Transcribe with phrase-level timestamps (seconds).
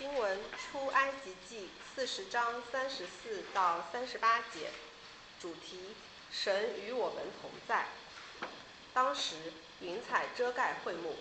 [0.00, 4.70] 经文出埃及记四十章三十四到三十八节，
[5.38, 5.94] 主题：
[6.32, 7.86] 神与我们同在。
[8.94, 9.52] 当时
[9.82, 11.16] 云彩遮盖会幕，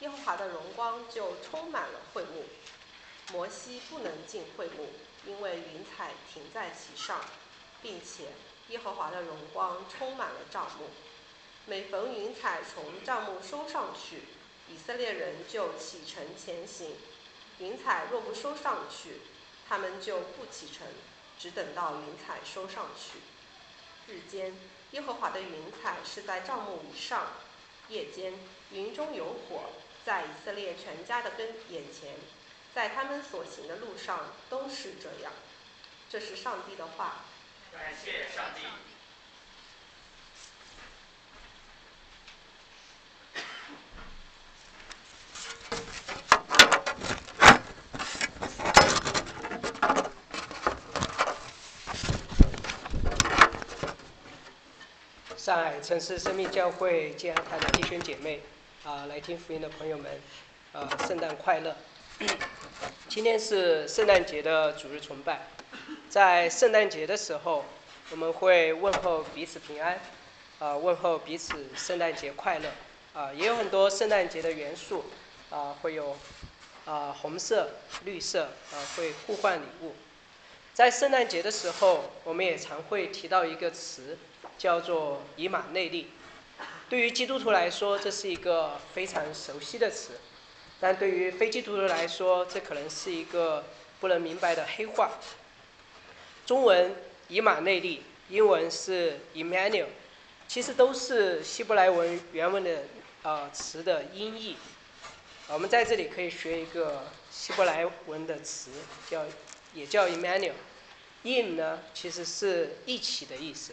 [0.00, 2.44] 耶和华的荣光就充满了会幕。
[3.32, 4.88] 摩西不能进会幕，
[5.24, 7.20] 因为云彩停在其上，
[7.80, 8.32] 并且
[8.66, 10.88] 耶和华的荣光充满了帐幕。
[11.66, 14.22] 每逢云彩从帐幕收上去，
[14.68, 16.96] 以色列人就启程前行。
[17.58, 19.20] 云彩若不收上去，
[19.68, 20.86] 他们就不启程，
[21.38, 23.18] 只等到云彩收上去。
[24.12, 24.54] 日间，
[24.90, 27.20] 耶和华的云彩是在帐幕以上；
[27.88, 28.34] 夜间，
[28.70, 29.70] 云中有火，
[30.04, 32.16] 在以色列全家的跟眼前，
[32.74, 35.32] 在他们所行的路上都是这样。
[36.10, 37.24] 这是上帝的话。
[37.72, 38.62] 感谢上帝。
[55.54, 58.40] 上海城市生命教会建安堂的弟兄姐妹，
[58.82, 60.20] 啊，来听福音的朋友们，
[60.72, 61.76] 啊，圣诞快乐！
[63.08, 65.46] 今天是圣诞节的主日崇拜，
[66.10, 67.64] 在圣诞节的时候，
[68.10, 70.00] 我们会问候彼此平安，
[70.58, 72.68] 啊，问候彼此圣诞节快乐，
[73.12, 75.04] 啊，也有很多圣诞节的元素，
[75.50, 76.16] 啊，会有
[76.84, 77.70] 啊红色、
[78.02, 79.94] 绿色，啊，会互换礼物。
[80.72, 84.18] 在圣诞节的时候，我们也常会提到一个词。
[84.56, 86.08] 叫做以马内利，
[86.88, 90.12] 对于基督徒来说，这是一个非常熟悉的词，
[90.80, 93.64] 但对于非基督徒来说，这可能是一个
[94.00, 95.12] 不能明白的黑话。
[96.46, 96.94] 中文
[97.28, 99.86] 以马内利，英文是 Emmanuel，
[100.46, 102.84] 其实都是希伯来文原文的
[103.22, 104.56] 呃词的音译。
[105.48, 108.70] 我们在这里可以学一个希伯来文的词，
[109.10, 109.24] 叫
[109.74, 110.52] 也叫 Emmanuel。
[111.22, 113.72] in 呢，其实是一起的意思。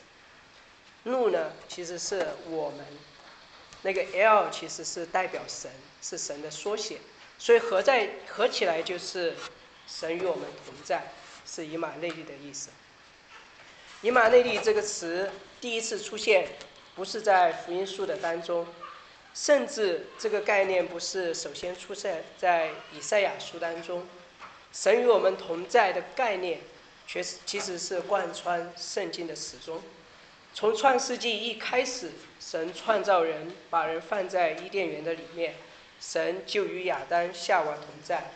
[1.04, 2.86] 怒呢，其实是我们
[3.82, 6.98] 那个 L 其实是代表神，是神的缩写，
[7.40, 9.36] 所以合在合起来就是
[9.88, 11.12] 神与我们同在，
[11.46, 12.70] 是以马内利的意思。
[14.04, 16.48] 以马内利这个词第一次出现，
[16.96, 18.68] 不是在福音书的当中，
[19.34, 24.08] 甚至这个概念不是首先出现在以赛亚书当中，
[24.72, 26.62] 神与我们同在的概念，
[27.08, 29.82] 确实其实是贯穿圣经的始终。
[30.54, 35.56] 从创世纪一开始，神创造人，把人放在伊甸园的里面，
[36.00, 38.32] 神就与亚当、夏娃同在。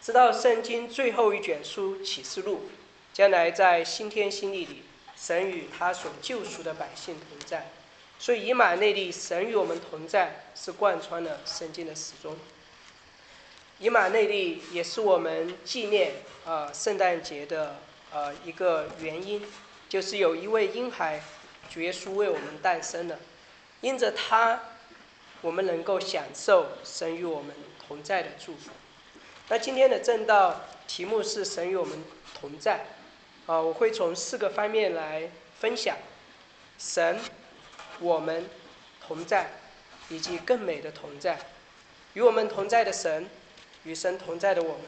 [0.00, 2.70] 直到圣经最后一卷书启示录，
[3.12, 4.82] 将来在新天新地里，
[5.14, 7.66] 神与他所救赎的百姓同在。
[8.18, 12.36] 所以以马内利，神与我们同在，是贯穿了圣经的始终。
[13.78, 16.14] 以马内利也是我们纪念
[16.46, 17.76] 啊圣诞节的
[18.12, 19.44] 呃一个原因，
[19.88, 21.22] 就是有一位婴孩。
[21.70, 23.18] 主耶稣为我们诞生了，
[23.80, 24.60] 因着他，
[25.42, 27.54] 我们能够享受神与我们
[27.86, 28.70] 同在的祝福。
[29.48, 32.02] 那今天的正道题目是“神与我们
[32.34, 32.86] 同在”，
[33.46, 35.30] 啊，我会从四个方面来
[35.60, 35.96] 分享：
[36.78, 37.18] 神、
[38.00, 38.48] 我们
[39.06, 39.52] 同在，
[40.08, 41.38] 以及更美的同在。
[42.14, 43.28] 与我们同在的神，
[43.84, 44.82] 与神同在的我们，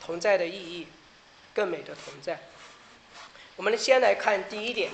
[0.00, 0.88] 同在的意义，
[1.54, 2.40] 更美的同在。
[3.56, 4.90] 我们先来看第一点。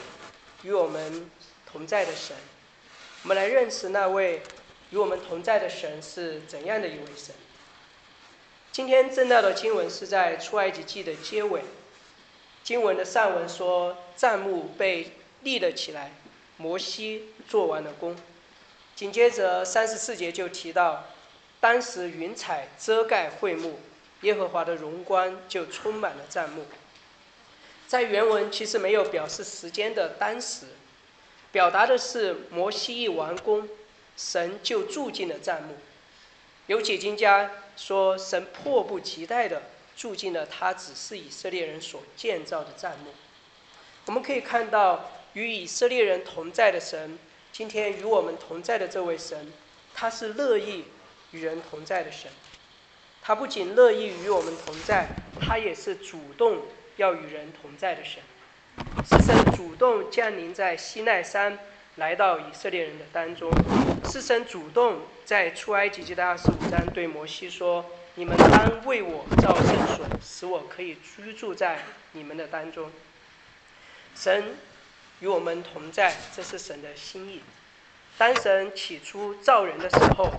[0.64, 1.30] 与我们
[1.70, 2.36] 同在的神，
[3.22, 4.42] 我们来认识那位
[4.90, 7.34] 与我们同在的神是怎样的一位神。
[8.72, 11.62] 今天正道的经文是在出埃及记的结尾，
[12.62, 16.12] 经文的上文说帐幕被立了起来，
[16.56, 18.16] 摩西做完了工。
[18.96, 21.04] 紧接着三十四节就提到，
[21.60, 23.78] 当时云彩遮盖会幕，
[24.22, 26.64] 耶和华的荣光就充满了帐幕。
[27.94, 30.66] 在原文其实没有表示时间的当时，
[31.52, 33.68] 表达的是摩西一完工，
[34.16, 35.76] 神就住进了帐幕。
[36.66, 39.62] 有解经家说，神迫不及待地
[39.96, 43.14] 住进了他只是以色列人所建造的帐幕。
[44.06, 47.16] 我们可以看到，与以色列人同在的神，
[47.52, 49.52] 今天与我们同在的这位神，
[49.94, 50.86] 他是乐意
[51.30, 52.28] 与人同在的神。
[53.22, 55.06] 他不仅乐意与我们同在，
[55.40, 56.60] 他也是主动。
[56.96, 58.22] 要与人同在的神，
[59.08, 61.58] 是神主动降临在西奈山，
[61.96, 63.50] 来到以色列人的当中。
[64.10, 71.80] 是神主动在出埃及记的二十五章对摩西说：“你们当为我造圣所，使我可以居住在
[72.12, 72.90] 你们的当中。”
[74.14, 74.54] 神
[75.20, 77.40] 与我们同在，这是神的心意。
[78.16, 80.30] 当神起初造人的时候，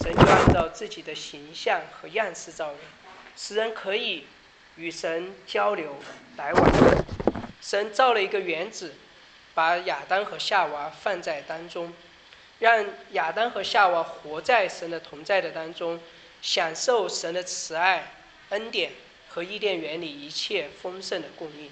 [0.00, 2.78] 神就按照自己的形象和样式造人，
[3.36, 4.24] 使人可以。
[4.78, 5.96] 与神交流
[6.36, 6.70] 来往。
[7.60, 8.94] 神造了一个园子，
[9.52, 11.92] 把亚当和夏娃放在当中，
[12.60, 16.00] 让亚当和夏娃活在神的同在的当中，
[16.40, 18.12] 享受神的慈爱、
[18.50, 18.92] 恩典
[19.28, 21.70] 和伊甸园里一切丰盛的供应。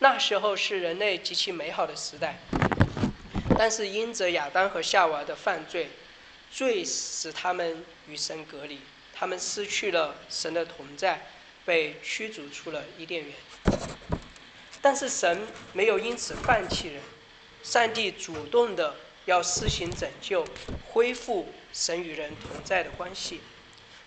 [0.00, 2.36] 那时候是人类极其美好的时代，
[3.58, 5.88] 但是因着亚当和夏娃的犯罪，
[6.52, 8.80] 罪使他们与神隔离，
[9.12, 11.26] 他们失去了神的同在，
[11.68, 13.34] 被驱逐出了伊甸园。
[14.80, 17.02] 但是神没有因此放弃人，
[17.62, 20.46] 上帝主动的要施行拯救，
[20.86, 23.42] 恢复神与人同在的关系，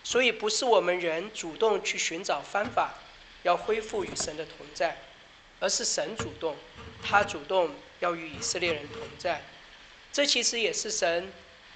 [0.02, 2.94] 所以不是我们人主动去寻找方法，
[3.44, 4.96] 要恢复与神的同在，
[5.60, 6.56] 而是神主动，
[7.00, 9.40] 他主动要与以色列人同在，
[10.12, 11.32] 这其实也是神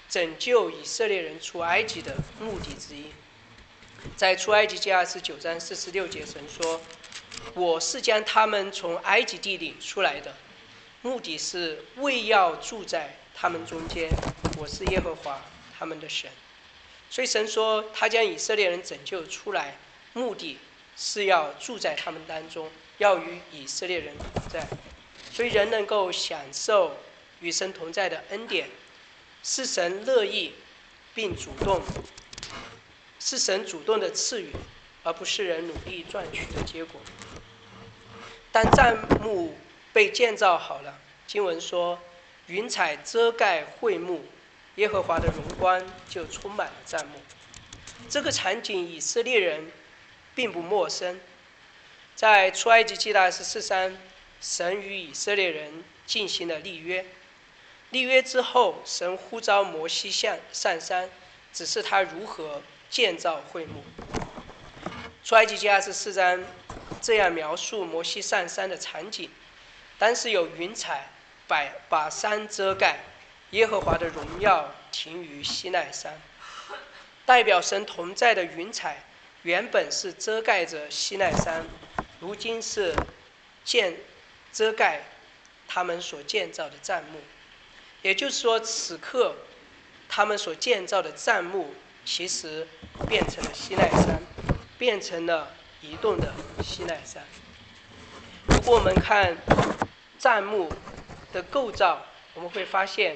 [0.09, 3.05] 拯救以色列人出埃及的目的之一。
[4.15, 6.79] 在出埃及记二十九章四十六节，神说。
[7.53, 10.35] 我是将他们从埃及地里出来的，
[11.01, 14.09] 目的是为要住在他们中间。
[14.57, 15.41] 我是耶和华
[15.77, 16.29] 他们的神，
[17.09, 19.77] 所以神说他将以色列人拯救出来，
[20.13, 20.57] 目的
[20.97, 24.67] 是要住在他们当中，要与以色列人同在。
[25.31, 26.97] 所以人能够享受
[27.39, 28.69] 与神同在的恩典，
[29.43, 30.53] 是神乐意
[31.13, 31.81] 并主动，
[33.19, 34.51] 是神主动的赐予，
[35.03, 37.01] 而不是人努力赚取的结果。
[38.51, 39.57] 当帐幕
[39.93, 41.99] 被建造好了，经文说，
[42.47, 44.25] 云彩遮盖会幕，
[44.75, 47.21] 耶和华的荣光就充满了帐幕。
[48.09, 49.71] 这个场景以色列人
[50.33, 51.19] 并不陌生。
[52.15, 53.97] 在出埃及记大十四章，
[54.41, 57.05] 神与以色列人进行了立约。
[57.89, 61.09] 立约之后，神呼召摩西向上山，
[61.53, 63.83] 指示他如何建造会幕。
[65.23, 66.43] 出埃及记二十四章。
[66.99, 69.29] 这样描述摩西上山的场景：
[69.99, 71.09] 当时有云彩
[71.47, 73.01] 把把山遮盖，
[73.51, 76.19] 耶和华的荣耀停于西奈山。
[77.23, 79.03] 代表神同在的云彩
[79.43, 81.67] 原本是遮盖着西奈山，
[82.19, 82.95] 如今是
[83.63, 83.95] 建
[84.51, 85.03] 遮盖
[85.67, 87.21] 他们所建造的帐幕。
[88.01, 89.35] 也就是说，此刻
[90.09, 91.75] 他们所建造的帐幕
[92.07, 92.65] 其实
[93.09, 94.21] 变成了西奈山，
[94.79, 95.51] 变成了。
[95.79, 96.33] 移动的
[96.63, 97.23] 西奈山。
[98.47, 99.37] 如果我们看
[100.17, 100.73] 帐幕
[101.31, 102.01] 的构造，
[102.33, 103.15] 我们会发现，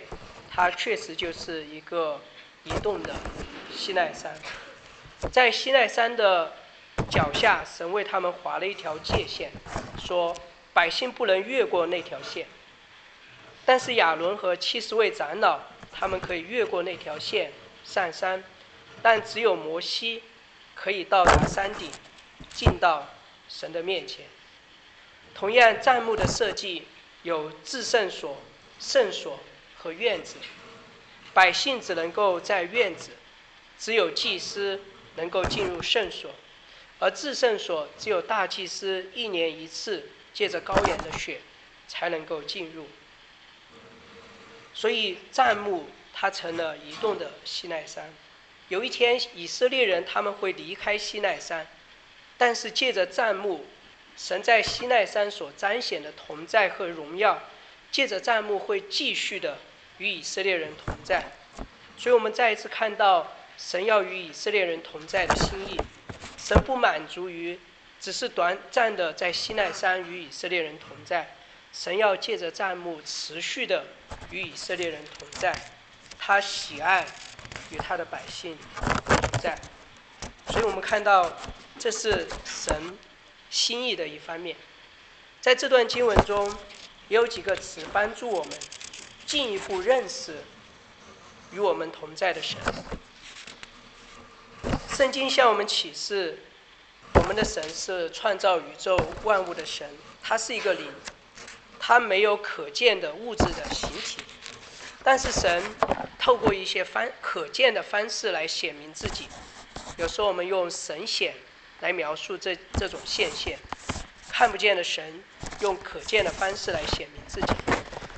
[0.50, 2.22] 它确实就是一个
[2.64, 3.16] 移动的
[3.76, 4.38] 西奈山。
[5.32, 6.54] 在西奈山的
[7.10, 9.52] 脚下，神为他们划了一条界限，
[10.00, 10.36] 说
[10.72, 12.46] 百姓不能越过那条线。
[13.66, 15.60] 但是亚伦和七十位长老，
[15.92, 17.52] 他们可以越过那条线
[17.84, 18.44] 上山，
[19.02, 20.24] 但只有摩西
[20.76, 21.90] 可以到达山顶。
[22.54, 23.08] 进到
[23.48, 24.26] 神的面前。
[25.34, 26.86] 同样，帐幕的设计
[27.24, 28.38] 有至圣所、
[28.78, 29.40] 圣所
[29.78, 30.36] 和院子，
[31.34, 33.12] 百姓只能够在院子，
[33.80, 34.82] 只有祭司
[35.16, 36.32] 能够进入圣所，
[37.00, 41.40] 而至圣所只有大祭司一年一次借着羔羊的血
[41.88, 42.88] 才能够进入。
[44.74, 48.14] 所以，帐幕它成了移动的西奈山。
[48.72, 51.68] 有一天，以色列人他们会离开西奈山。
[52.38, 53.66] 但是借着战幕，
[54.16, 57.38] 神在西奈山所彰显的同在和荣耀，
[57.92, 59.58] 借着战幕会继续的
[59.98, 61.34] 与以色列人同在。
[61.98, 65.78] 所以我们再一次看到神要与以色列人同在的心意。
[66.38, 67.60] 神不满足于
[68.00, 71.36] 只是短暂的在西奈山与以色列人同在，
[71.74, 73.84] 神要借着战幕持续的
[74.30, 75.54] 与以色列人同在。
[76.18, 77.06] 他喜爱
[77.72, 78.58] 与他的百姓
[79.06, 79.58] 同在。
[80.50, 81.32] 所以我们看到。
[81.80, 82.96] 这是神
[83.50, 84.56] 心意的一方面，
[85.40, 86.48] 在这段经文中，
[87.08, 88.54] 也有几个词帮助我们
[89.26, 90.44] 进一步认识
[91.52, 92.60] 与我们同在的神。
[94.96, 96.38] 圣经向我们启示，
[97.16, 99.90] 我们的神是创造宇宙万物的神，
[100.22, 100.88] 他是一个灵，
[101.80, 104.22] 他没有可见的物质的形体，
[105.04, 105.64] 但是神
[106.18, 109.28] 透过一些方可见的方式来显明自己。
[109.98, 111.34] 有时候我们用神显。
[111.82, 113.52] 来描述这这种现象，
[114.30, 115.24] 看不见的神
[115.62, 117.54] 用可见的方式来显明自己。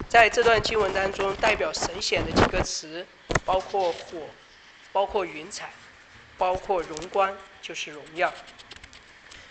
[0.10, 3.08] 在这段经文当中，代表神显的几个词，
[3.46, 4.28] 包括火，
[4.92, 5.72] 包括云彩，
[6.38, 8.34] 包括荣光，就是荣耀。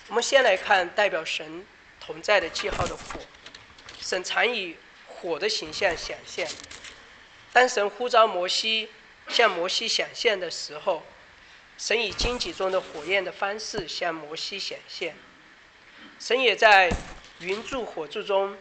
[0.08, 1.64] 我们先来看代表神
[1.98, 3.18] 同在的记号的火，
[3.98, 6.46] 神常以火的形象显现。
[7.52, 8.88] 当神呼召摩西
[9.28, 11.02] 向摩西显现的时候。
[11.78, 15.16] 神以荆棘中的火焰的方式向摩西显现，
[16.20, 16.88] 神也在
[17.40, 18.56] 云柱火柱中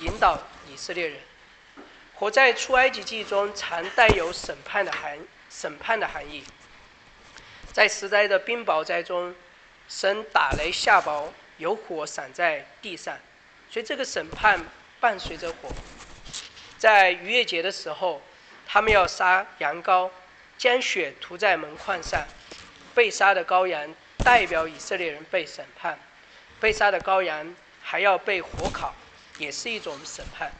[0.00, 1.20] 引导以色列人。
[2.14, 6.42] 火在出埃及记中常带有审判的含审判的含义。
[7.72, 9.36] 在十灾的冰雹灾中，
[9.86, 11.28] 神打雷下雹，
[11.58, 13.16] 有火散在地上，
[13.70, 14.64] 所以这个审判
[14.98, 15.68] 伴随着火。
[16.78, 18.20] 在逾越节的时候，
[18.66, 20.10] 他们要杀羊羔，
[20.58, 22.26] 将血涂在门框上。
[22.94, 25.98] 被杀的羔羊代表以色列人被审判，
[26.58, 28.94] 被杀的羔羊还要被火烤，
[29.38, 30.50] 也是一种审判。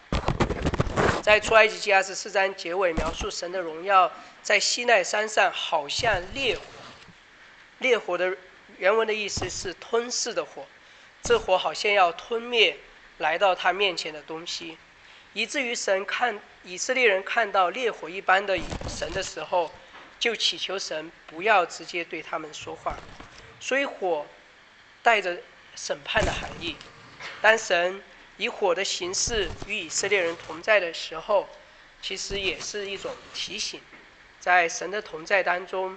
[1.23, 6.63] 在出埃及记二十四章结尾描述神的荣耀，在西奈山上好像烈火。
[7.79, 8.37] 烈火的
[8.79, 10.67] 原文的意思是吞噬的火，
[11.23, 12.77] 这火好像要吞灭
[13.19, 14.77] 来到他面前的东西，
[15.37, 19.71] 以至于神看以色列人看到烈火一般的神的时候，
[20.19, 22.97] 就祈求神不要直接对他们说话。
[23.61, 24.25] 所以火
[25.03, 25.37] 带着
[25.75, 26.75] 审判的含义，
[27.43, 28.03] 当神
[28.39, 31.47] 以火的形式与以色列人同在的时候，
[32.01, 33.83] 其实也是一种提醒，
[34.41, 35.95] 在神的同在当中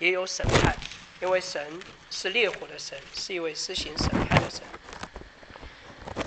[0.00, 0.74] 也有审判。
[1.22, 1.80] 因为神
[2.10, 4.62] 是烈火的神，是一位施行审判的神。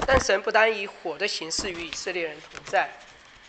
[0.06, 2.90] 但神不单以火的形式与以色列人同在，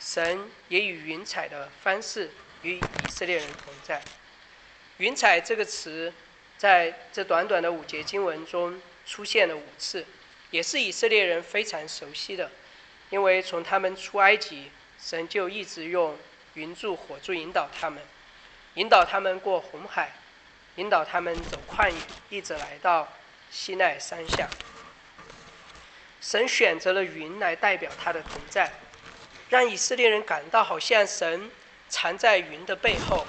[0.01, 2.31] 神也以云彩的方式
[2.63, 4.03] 与以色列人同在。
[4.99, 6.13] 云彩这个词，
[6.57, 10.07] 在这短短的五节经文中出现了五次，
[10.51, 12.51] 也是以色列人非常熟悉的。
[13.11, 14.71] 因为从他们出埃及，
[15.01, 16.17] 神就一直用
[16.55, 18.03] 云柱火柱引导他们，
[18.75, 20.13] 引导他们过红海。
[20.77, 21.97] 引导他们走旷野，
[22.31, 23.07] 一直来到
[23.49, 24.51] 西奈山下。
[26.25, 28.73] 神选择了云来代表他的同在，
[29.51, 31.51] 让以色列人感到好像神
[31.91, 33.27] 藏在云的背后。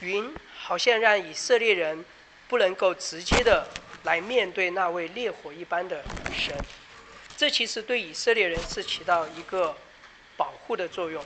[0.00, 2.04] 云好像让以色列人
[2.48, 3.64] 不能够直接的
[4.02, 6.02] 来面对那位烈火一般的
[6.36, 6.52] 神。
[7.36, 9.76] 这其实对以色列人是起到一个
[10.36, 11.24] 保护的作用。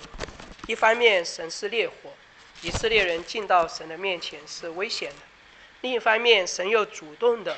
[0.66, 2.12] 一方面，神是烈火。
[2.60, 5.16] 以色列人进到神的面前是危险的，
[5.80, 7.56] 另一方面，神又主动的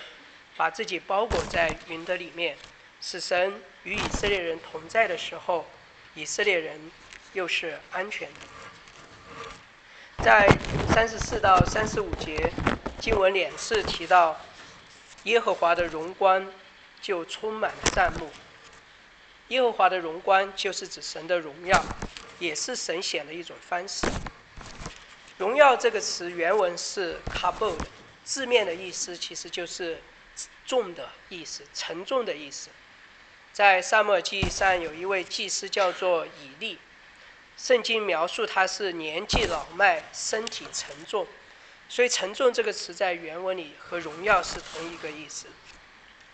[0.57, 2.57] 把自己包裹在云的里面，
[3.01, 5.67] 使神与以色列人同在的时候，
[6.15, 6.91] 以色列人
[7.33, 8.41] 又是安全的。
[10.25, 10.49] 在
[10.93, 12.53] 三十四到三十五节
[12.99, 14.41] 经文两次提到
[15.25, 16.53] 耶和华的荣光，
[17.01, 18.31] 就充满了帐幕。
[19.49, 21.85] 耶和华的荣光就是指神的荣耀，
[22.41, 24.07] 也是神显的一种方式。
[25.39, 27.77] 荣耀这个词原文是 kabod，
[28.25, 30.03] 字面的意思其实就是
[30.65, 32.71] 重的意思，沉重的意思。
[33.57, 36.79] 在沙漠记上有一位祭司叫做以利，
[37.57, 41.27] 圣经描述他是年纪老迈，身体沉重，
[41.89, 45.47] 所以沉重这个词在原文里和荣耀是同一个意思，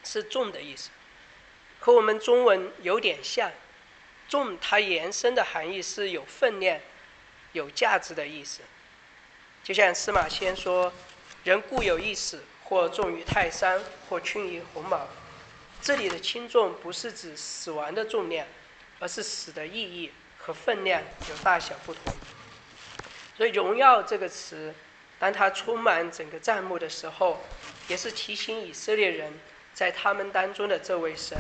[0.02, 0.91] 是重的意思，
[1.79, 3.52] 和我们中文有点像。
[4.29, 6.81] 重它延伸的含义是有分量、
[7.52, 8.62] 有价值的意思。
[9.62, 10.93] 就像司马迁说
[11.45, 15.07] ：“人固有一死，或重于泰山，或轻于鸿毛。”
[15.83, 18.47] 这里的轻重不是指死亡的重量，
[19.01, 22.15] 而是死的意义和分量有大小不同。
[23.37, 24.73] 所以“荣耀”这个词，
[25.19, 27.45] 当它充满整个帐幕的时候，
[27.89, 29.33] 也是提醒以色列人，
[29.75, 31.37] 在他们当中的这位神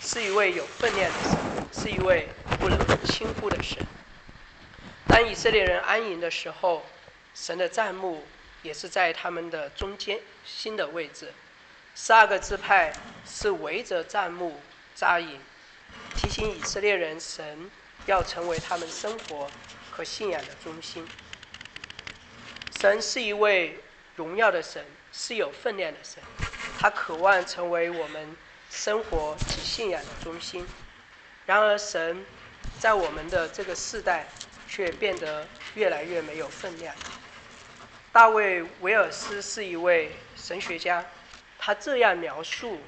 [0.00, 3.78] 是一位有分量的神，是一位不能轻忽的神。
[5.06, 6.84] 当以色列人安营的时候。
[7.34, 8.26] 神的帐幕
[8.60, 11.32] 也是在他们的中间心的位置，
[11.94, 12.92] 十二个支派
[13.26, 14.60] 是围着帐幕
[14.94, 15.40] 扎营，
[16.16, 17.70] 提醒以色列人，神
[18.06, 19.50] 要成为他们生活
[19.90, 21.06] 和信仰的中心。
[22.80, 23.78] 神是一位
[24.16, 26.22] 荣耀的神，是有分量的神，
[26.78, 28.36] 他渴望成为我们
[28.70, 30.66] 生活及信仰的中心。
[31.46, 32.24] 然而，神
[32.80, 34.26] 在我们的这个世代
[34.66, 36.94] 却变得越来越没有分量。
[38.10, 41.04] 大卫·维尔斯是一位神学家，
[41.64, 42.80] 他这样描述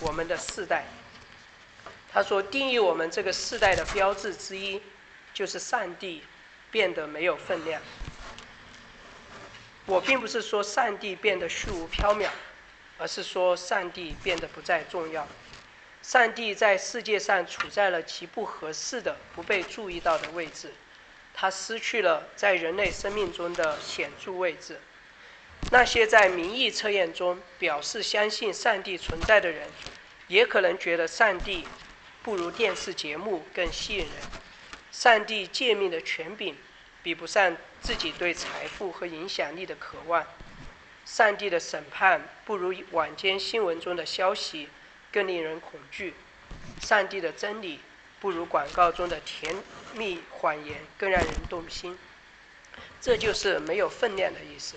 [0.00, 0.86] 我们的世代。
[2.10, 4.80] 他说：“定义我们这个世代的标志之一，
[5.34, 6.22] 就是上帝
[6.70, 7.82] 变得没有分量。”
[9.84, 12.30] 我并不是说上帝变得虚无缥缈，
[12.96, 15.28] 而是说上帝变得不再重要。
[16.00, 20.72] 上帝在世界上处在了极不合适的、不被注意到的位置。
[21.34, 24.80] 他失去了在人类生命中的显著位置。
[25.70, 29.68] 那些在民意测验中表示相信上帝存在的人，
[30.26, 31.66] 也可能觉得上帝
[32.22, 34.08] 不如电视节目更吸引人。
[34.90, 36.56] 上帝诫命的权柄
[37.02, 40.26] 比不上自己对财富和影响力的渴望。
[41.04, 44.68] 上帝的审判不如晚间新闻中的消息
[45.12, 46.14] 更令人恐惧。
[46.80, 47.80] 上帝的真理
[48.20, 49.54] 不如广告中的甜
[49.94, 51.98] 蜜谎言更让人动心。
[53.00, 54.74] 这就是没有分量的意思。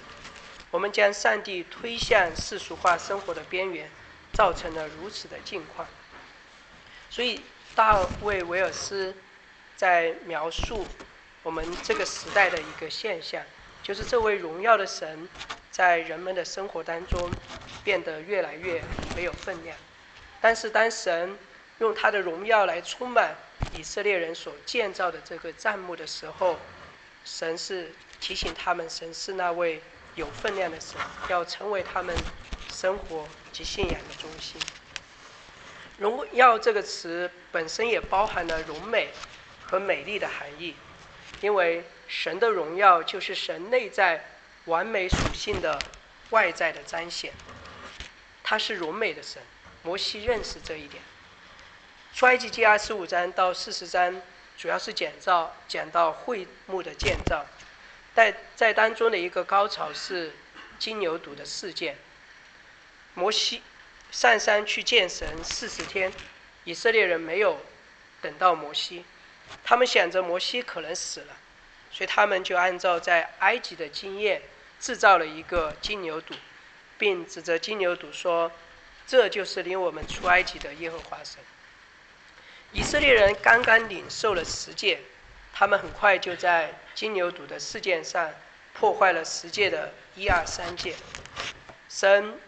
[0.71, 3.89] 我们将上帝推向世俗化生活的边缘，
[4.33, 5.87] 造成了如此的境况。
[7.09, 7.41] 所以，
[7.75, 9.13] 大卫·维尔斯
[9.75, 10.87] 在描述
[11.43, 13.43] 我们这个时代的一个现象，
[13.83, 15.27] 就是这位荣耀的神
[15.69, 17.29] 在人们的生活当中
[17.83, 18.81] 变得越来越
[19.15, 19.77] 没有分量。
[20.39, 21.37] 但是，当神
[21.79, 23.35] 用他的荣耀来充满
[23.75, 26.57] 以色列人所建造的这个帐幕的时候，
[27.25, 29.81] 神是提醒他们，神是那位
[30.15, 30.99] 有分量的神，
[31.29, 32.15] 要成为他们
[32.71, 34.59] 生活及信仰的中心。
[35.97, 39.09] 荣耀这个词本身也包含了荣美
[39.63, 40.75] 和美丽的含义，
[41.41, 44.25] 因为神的荣耀就是神内在
[44.65, 45.79] 完美属性的
[46.31, 47.31] 外在的彰显。
[48.43, 49.41] 他是荣美的神，
[49.83, 51.01] 摩西认识这一点。
[52.13, 54.21] 出埃及记二十五章到四十章
[54.57, 57.45] 主要是讲造讲到会幕的建造，
[58.15, 60.33] 在在当中的一个高潮是
[60.79, 61.97] 金牛犊的事件。
[63.13, 63.61] 摩西。
[64.11, 66.11] 上山去见神四十天，
[66.65, 67.61] 以色列人没有
[68.19, 69.05] 等到摩西，
[69.63, 71.37] 他们想着摩西可能死了，
[71.93, 74.41] 所以他们就按照在埃及的经验
[74.81, 76.33] 制造了一个金牛犊，
[76.97, 78.51] 并指着金牛犊说
[79.07, 81.39] ：“这就是领我们出埃及的耶和华神。”
[82.73, 84.99] 以色列人刚刚领受了十诫，
[85.53, 88.31] 他们很快就在金牛犊的事件上
[88.73, 90.95] 破坏了十诫的一二三诫，
[91.89, 92.39] 神。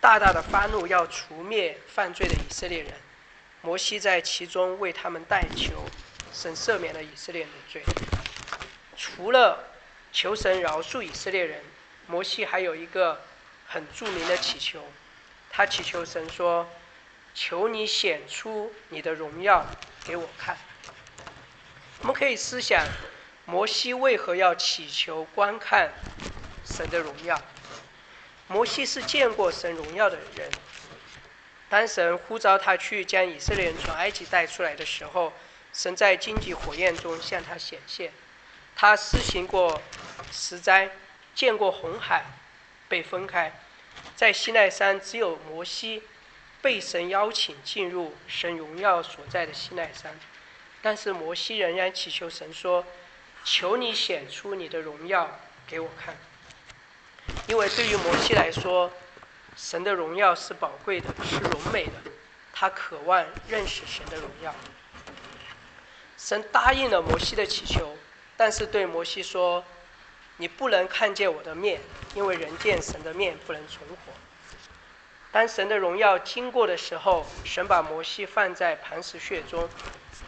[0.00, 2.92] 大大的发怒，要除灭犯罪的以色列人。
[3.62, 5.82] 摩西在其中为他们代求，
[6.30, 7.82] 神赦免了以色列人的罪。
[8.98, 9.64] 除了
[10.12, 11.64] 求神饶恕以色列人，
[12.06, 13.22] 摩西还有一个
[13.66, 14.84] 很著名的祈求，
[15.48, 16.68] 他祈求神说
[17.34, 19.64] ：“求你显出你的荣耀
[20.04, 20.54] 给我看。”
[22.00, 22.84] 我们可以思想，
[23.46, 25.92] 摩西为何要祈求观看
[26.64, 27.40] 神的荣耀？
[28.48, 30.50] 摩西是见过神荣耀的人。
[31.68, 35.32] 当神呼召他去将以色列人从埃及带出来的时候，
[35.72, 38.12] 神在荆棘火焰中向他显现。
[38.76, 39.80] 他施行过
[40.30, 40.90] 十灾，
[41.34, 42.24] 见过红海
[42.88, 43.52] 被分开。
[44.14, 46.02] 在西奈山，只有摩西
[46.60, 50.18] 被神邀请进入神荣耀所在的西奈山。
[50.82, 52.84] 但是摩西仍然祈求神说
[53.44, 56.16] ：“求你显出你的荣耀给我看。”
[57.46, 58.90] 因为对于摩西来说，
[59.56, 61.92] 神的荣耀是宝贵的，是荣美的，
[62.52, 64.54] 他渴望认识神的荣耀。
[66.18, 67.96] 神答应了摩西的祈求，
[68.36, 69.64] 但是对摩西说
[70.38, 71.80] ：“你不能看见我的面，
[72.14, 74.12] 因为人见神的面不能存活。”
[75.30, 79.68] 当神的荣耀经过的时候，神把摩西放在磐石穴中，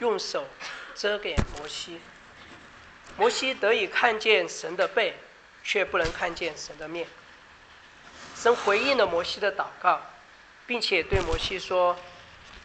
[0.00, 0.46] 用手
[0.94, 2.00] 遮盖摩西，
[3.16, 5.14] 摩西得以看见神的背。
[5.68, 7.08] 却不能看见神的面。
[8.36, 10.00] 神回应了摩西的祷告，
[10.64, 11.96] 并且对摩西说：“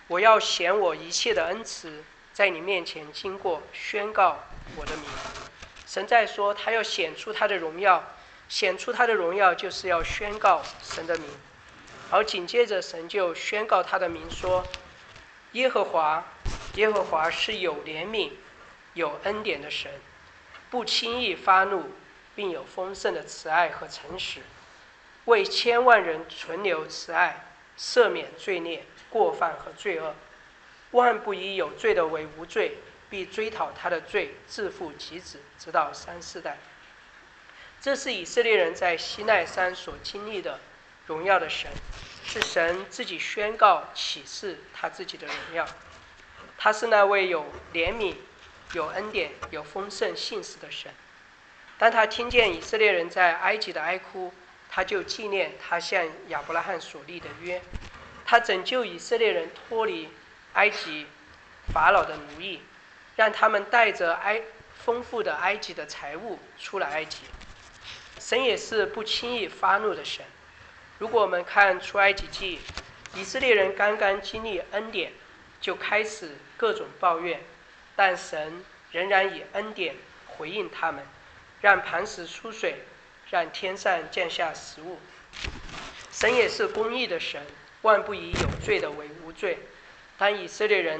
[0.05, 4.37] 我要显我一切的恩慈在你面前经过，宣告
[4.75, 5.05] 我的名。”
[5.87, 8.03] 神在说，他要显出他的荣耀，
[8.47, 11.27] 显出他的荣耀就是要宣告神的名。
[12.11, 14.63] 而紧接着，神就宣告他的名说
[15.53, 16.23] ：“耶和华，
[16.75, 18.29] 耶和华是有怜悯、
[18.93, 19.91] 有恩典的神，
[20.71, 21.91] 不轻易发怒。”
[22.33, 24.39] 并有丰盛的慈爱和诚实，
[25.25, 27.45] 为千万人存留慈爱，
[27.77, 30.15] 赦免罪孽、过犯和罪恶，
[30.91, 32.77] 万不以有罪的为无罪，
[33.09, 36.57] 必追讨他的罪，自负及子，直到三四代。
[37.81, 40.57] 这是以色列人在西奈山所经历的
[41.05, 41.69] 荣耀的神，
[42.23, 45.67] 是神自己宣告启示他自己的荣耀。
[46.57, 48.15] 他是那位有怜悯、
[48.73, 50.91] 有恩典、有丰盛信实的神。
[51.77, 54.33] 当他听见以色列人在埃及的哀哭，
[54.69, 57.61] 他就纪念他向亚伯拉罕所立的约。
[58.25, 60.09] 他拯救以色列人脱离
[60.53, 61.07] 埃及
[61.73, 62.61] 法老的奴役，
[63.15, 64.41] 让他们带着埃
[64.85, 67.23] 丰富的埃及的财物出了埃及。
[68.19, 70.23] 神也是不轻易发怒的神。
[70.99, 72.59] 如果我们看出埃及记，
[73.15, 75.11] 以色列人刚刚经历恩典，
[75.59, 77.41] 就开始各种抱怨，
[77.95, 79.95] 但神仍然以恩典
[80.27, 81.03] 回应他们。
[81.61, 82.79] 让磐石出水，
[83.29, 84.99] 让天上降下食物。
[86.11, 87.45] 神也是公义的神，
[87.83, 89.59] 万不以有罪的为无罪。
[90.17, 90.99] 当以色列人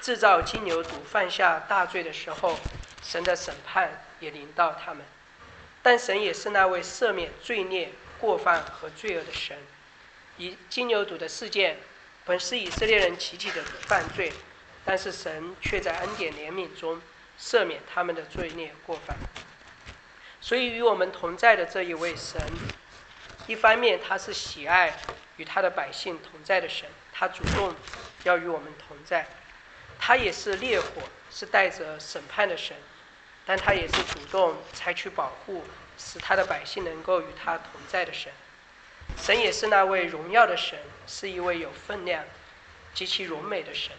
[0.00, 2.56] 制造金牛犊犯下大罪的时候，
[3.02, 5.04] 神的审判也临到他们。
[5.82, 9.58] 但神也是那位赦免罪孽、过犯和罪恶的神。
[10.36, 11.78] 以金牛犊的事件，
[12.24, 14.32] 本是以色列人集体的犯罪，
[14.90, 17.00] 但是神却在恩典怜悯中
[17.38, 19.16] 赦免他们的罪孽过犯。
[20.40, 22.42] 所以与我们同在的这一位神，
[23.46, 24.92] 一方面他是喜爱
[25.36, 27.72] 与他的百姓同在的神，他主动
[28.24, 29.22] 要与我们同在；
[29.96, 32.76] 他也是烈火，是带着审判的神，
[33.46, 35.64] 但他也是主动采取保护，
[35.98, 38.32] 使他的百姓能够与他同在的神。
[39.16, 40.76] 神也是那位荣耀的神，
[41.06, 42.24] 是一位有分量、
[42.92, 43.92] 极其荣美的神。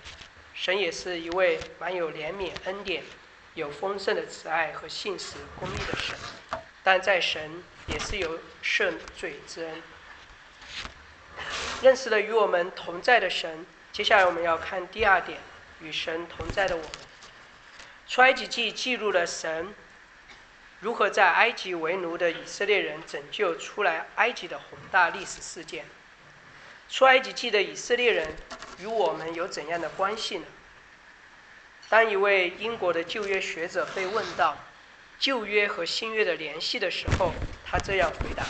[0.63, 3.04] 神也是一位满有怜悯、恩典。
[3.56, 6.15] 有丰盛的慈爱和信实公义的神，
[6.84, 9.82] 但在神也是有赦罪之恩。
[11.82, 15.39] 认识了与我们同在的神，接下来我们要看第二点：
[15.82, 16.91] 与神同在的我们。
[18.08, 19.74] 出埃及记记录了神
[20.80, 25.86] 如何在埃及为奴的以色列人拯救出来埃及的宏大历史事件。
[26.91, 28.36] 出埃及记的以色列人
[28.80, 30.45] 与我们有怎样的关系呢？
[31.88, 34.58] 当一位英国的旧约学者被问到
[35.17, 37.32] 旧约和新约的联系的时候，
[37.65, 38.45] 他这样回答：“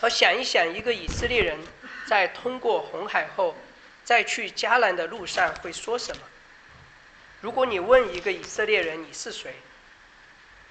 [0.00, 1.60] 和想一想，一个以色列人
[2.06, 3.54] 在通过红海后，
[4.02, 6.22] 在去迦南的路上会说什么？
[7.42, 9.56] 如果你问一个以色列人你是谁，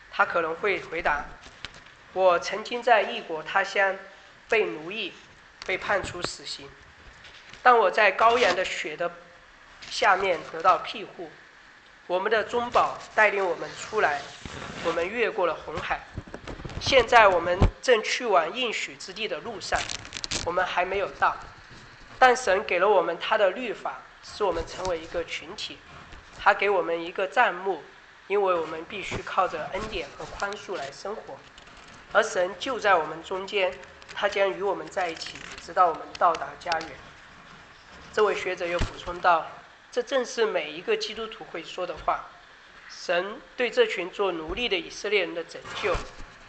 [0.09, 1.23] 他可能会回答：
[2.13, 3.95] 我曾经在异国他乡
[4.49, 5.13] 被奴役，
[5.65, 6.69] 被判处死刑，
[7.61, 9.11] 但我在羔羊的血的。”
[9.89, 11.29] 下面得到庇护，
[12.07, 14.21] 我们的中保带领我们出来，
[14.85, 15.99] 我们越过了红海。
[16.79, 19.77] 现在我们正去往应许之地的路上，
[20.45, 21.35] 我们还没有到。
[22.17, 25.77] 但神给了我们他的律法，使我们成为一个群体。
[26.39, 27.83] 他给我们一个帐幕，
[28.27, 31.37] 因为我们必须靠着恩典和宽恕来生活。
[32.13, 33.77] 而神就在我们中间，
[34.13, 36.89] 他将与我们在一起，直到我们到达家园。
[38.13, 39.47] 这位学者又补充道。
[39.91, 42.25] 这正是每一个基督徒会说的话。
[42.89, 45.93] 神对这群做奴隶的以色列人的拯救，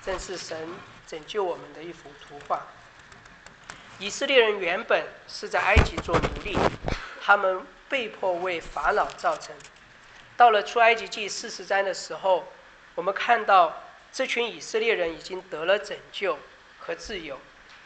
[0.04, 0.68] 正是神
[1.08, 2.66] 拯救我们的一幅图画。
[3.98, 6.56] 以色列人原本是在埃及做奴隶，
[7.20, 9.54] 他们被迫为法老造成。
[10.36, 12.46] 到了出埃及记四十章的时候，
[12.94, 16.38] 我们看到这群以色列人已经得了拯救
[16.78, 17.40] 和自由。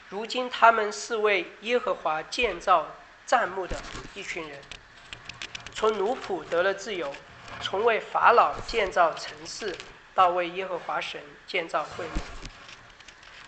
[0.09, 2.87] 如今他们是为耶和华建造
[3.27, 3.77] 帐幕的
[4.15, 4.61] 一群人。
[5.75, 7.13] 从奴仆得了自由，
[7.61, 9.75] 从为法老建造城市，
[10.15, 12.13] 到为耶和华神建造会幕。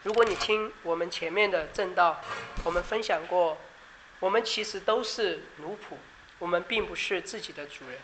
[0.02, 2.20] 如果你听我们前面的正道，
[2.64, 3.56] 我们分享过，
[4.20, 5.96] 我们其实都是奴仆，
[6.38, 7.98] 我们并不是自己的主人。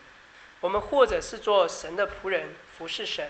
[0.61, 3.29] 我们或者是做神的仆人服侍神，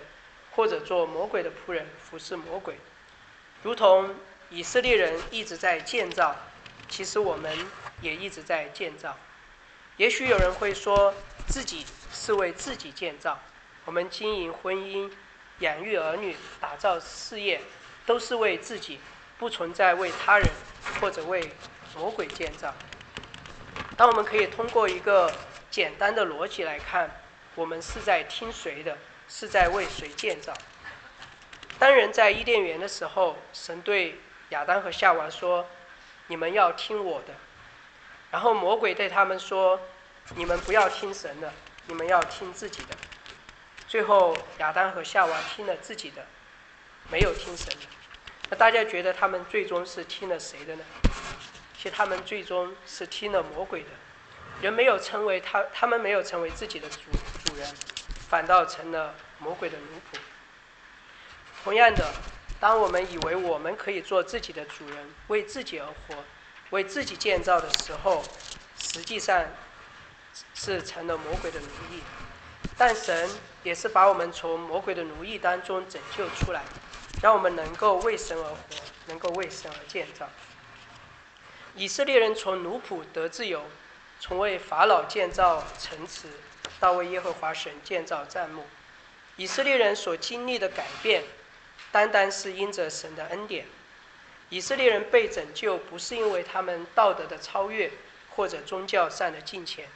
[0.51, 2.77] 或者做魔鬼的仆人服侍魔鬼。
[3.63, 4.15] 如同
[4.49, 6.35] 以色列人一直在建造，
[6.87, 7.57] 其实我们
[8.01, 9.17] 也一直在建造。
[9.97, 11.13] 也许有人会说，
[11.47, 13.39] 自己是为自己建造，
[13.85, 15.11] 我们经营婚姻、
[15.59, 17.61] 养育儿女、打造事业，
[18.05, 18.99] 都是为自己，
[19.39, 20.47] 不存在为他人
[20.99, 21.51] 或者为
[21.95, 22.73] 魔鬼建造。
[23.97, 25.33] 当我们可以通过一个
[25.71, 27.09] 简单的逻辑来看，
[27.55, 30.53] 我们是在听谁的，是在为谁建造。
[31.79, 34.17] 当人在伊甸园的时候，神对
[34.49, 35.67] 亚当和夏娃说
[36.27, 37.33] ：“你们要听我的。”
[38.31, 39.79] 然后魔鬼对他们说
[40.35, 41.51] ：“你们不要听神的，
[41.87, 42.95] 你们要听自己的。”
[43.87, 46.25] 最后亚当和夏娃听了自己的，
[47.09, 47.85] 没有听神的。
[48.49, 50.83] 那大家觉得他们最终是听了谁的呢？
[51.77, 53.89] 其实他们最终是听了魔鬼的。
[54.61, 56.99] 人没有成为他，他们没有成为自己的主
[57.45, 57.67] 主人，
[58.29, 60.19] 反倒成了魔鬼的奴仆。
[61.63, 62.11] 同样的，
[62.59, 66.23] 当我们以为我们可以做自己的主人，为自己而活。
[66.71, 68.23] 为自己建造的时候，
[68.77, 69.45] 实际上
[70.55, 72.01] 是成了魔鬼的奴役。
[72.75, 73.29] 但神
[73.63, 76.63] 也是把我们从魔鬼的奴役当中拯救出来，
[77.21, 78.57] 让我们能够为神而活，
[79.05, 80.27] 能够为神而建造。
[81.75, 83.63] 以色列人从奴仆得自由，
[84.19, 86.29] 从为法老建造城池，
[86.79, 88.65] 到为耶和华神建造帐幕。
[89.35, 91.23] 以色列人所经历的改变，
[91.95, 93.65] 单单是因着神的恩典。
[94.49, 97.89] 以色列人被拯救，不是因为他们道德的超越
[98.35, 99.87] 或者宗教上的敬虔。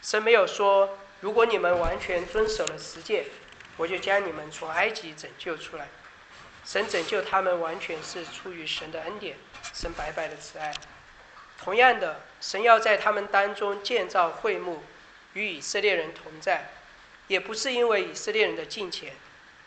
[0.00, 3.24] 神没有说，如果你们完全遵守了十诫，
[3.76, 5.88] 我就将你们从埃及拯救出来。
[6.64, 9.36] 神拯救他们，完全是出于神的恩典，
[9.74, 10.72] 神白白的慈爱。
[11.60, 14.80] 同样的，神要在他们当中建造会幕，
[15.32, 16.70] 与以色列人同在，
[17.26, 19.12] 也不是因为以色列人的敬虔，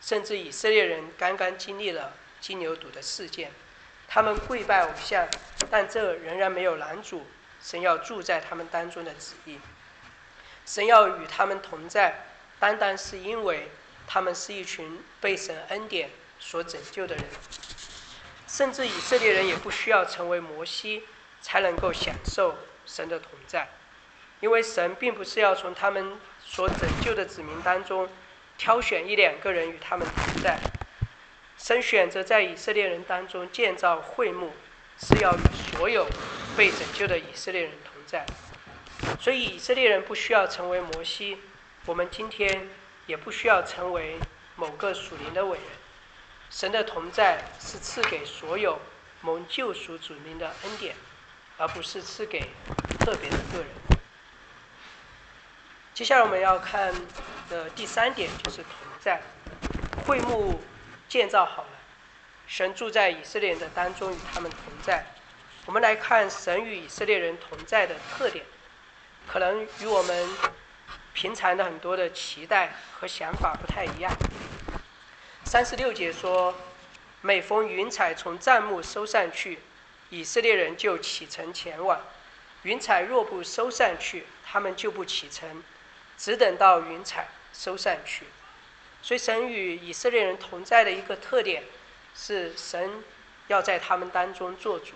[0.00, 3.52] 甚至以色列人刚刚经历了金牛犊的事件。
[4.08, 5.28] 他们跪拜偶像，
[5.70, 7.26] 但这仍然没有拦阻
[7.62, 9.60] 神要住在他们当中的旨意。
[10.66, 12.26] 神要与他们同在，
[12.58, 13.70] 单单是因为
[14.06, 16.10] 他们是一群被神恩典
[16.40, 17.24] 所拯救的人。
[18.48, 21.04] 甚至以色列人也不需要成为摩西，
[21.40, 23.68] 才能够享受神的同在，
[24.40, 28.08] 因为神并不是要从他们所拯救的子民当中
[28.60, 30.60] 挑选一两个人与他们同在。
[31.56, 34.52] 神选择在以色列人当中建造会幕，
[34.98, 35.40] 是要与
[35.72, 36.06] 所有
[36.58, 38.26] 被拯救的以色列人同在。
[39.18, 41.38] 所以以色列人不需要成为摩西，
[41.86, 42.68] 我们今天
[43.06, 44.18] 也不需要成为
[44.56, 45.66] 某个属灵的伟人。
[46.50, 48.78] 神的同在是赐给所有
[49.22, 50.94] 蒙救赎主名的恩典，
[51.56, 52.40] 而不是赐给
[52.98, 53.99] 特别的个人。
[56.00, 56.94] 接下来我们要看
[57.50, 59.20] 的第三点就是同在，
[60.06, 60.58] 会幕
[61.10, 61.68] 建造好了，
[62.46, 65.04] 神住在以色列人的当中，与他们同在。
[65.66, 68.46] 我们来看神与以色列人同在的特点，
[69.28, 70.26] 可能与我们
[71.12, 74.10] 平常的很多的期待和想法不太一样。
[75.44, 76.54] 三十六节说
[77.20, 79.58] ：“每逢云彩从帐幕收上去，
[80.08, 81.98] 以色列人就启程前往；
[82.62, 85.62] 云彩若不收上去，他们就不启程，
[86.20, 88.26] 只等到云彩收散去。”
[89.02, 91.64] 所以，神与以色列人同在的一个特点
[92.14, 93.02] 是，神
[93.46, 94.92] 要在他们当中做主。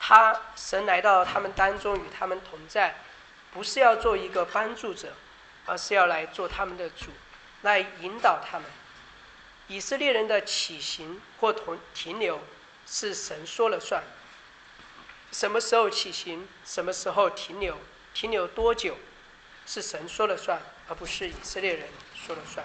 [0.00, 2.94] 他神来到他们当中与他们同在，
[3.52, 5.12] 不是要做一个帮助者，
[5.66, 7.10] 而是要来做他们的主，
[7.62, 8.66] 来引导他们。
[9.68, 12.40] 以色列人的起行或同停留
[12.86, 14.02] 是神说了算。
[15.32, 17.76] 什么时候起行，什么时候停留，
[18.14, 18.96] 停留多久，
[19.66, 22.64] 是神说了算，而不是以色列人说了算。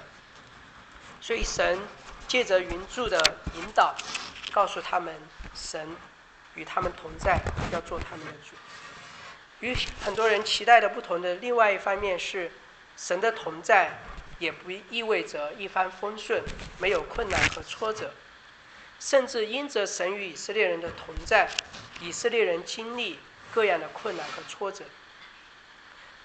[1.20, 1.80] 所以神
[2.28, 3.20] 借着云柱的
[3.56, 3.96] 引导，
[4.54, 5.14] 告诉他们
[5.54, 5.96] 神
[6.56, 7.42] 与他们同在，
[7.74, 8.56] 要做他们的主。
[9.60, 12.52] 与很多人期待的不同的另外一方面是，
[12.96, 13.98] 神的同在。
[14.40, 16.44] 也不意味着一帆风顺，
[16.80, 18.12] 没有困难和挫折，
[19.00, 21.48] 甚至因着神与以色列人的同在，
[22.00, 23.20] 以色列人经历
[23.54, 24.84] 各样的困难和挫折。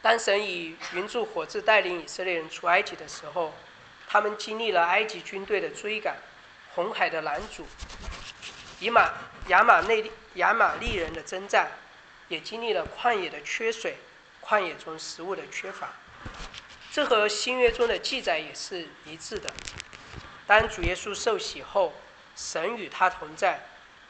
[0.06, 3.52] 当神以云柱火柱带领以色列人出埃及的时候，
[4.06, 6.16] 他们经历了埃及军队的追赶、
[6.76, 7.66] 红海的拦阻、
[8.78, 9.12] 以马
[9.48, 11.72] 亚马内亚玛利人的征战，
[12.28, 13.96] 也经历了旷野的缺水、
[14.40, 15.88] 旷野中食物的缺乏。
[16.92, 19.52] 这和新约中的记载也是一致的。
[20.46, 21.92] 当主耶稣受洗后，
[22.36, 23.58] 神与他同在，